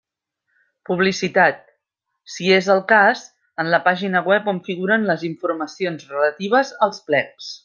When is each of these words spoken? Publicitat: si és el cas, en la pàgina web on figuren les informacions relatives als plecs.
Publicitat: 0.89 1.59
si 2.35 2.49
és 2.57 2.69
el 2.77 2.81
cas, 2.93 3.21
en 3.65 3.71
la 3.75 3.83
pàgina 3.91 4.25
web 4.33 4.51
on 4.55 4.63
figuren 4.71 5.07
les 5.11 5.29
informacions 5.33 6.09
relatives 6.15 6.75
als 6.89 7.05
plecs. 7.11 7.57